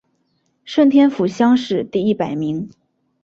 [0.65, 2.71] 顺天府乡试第一百名。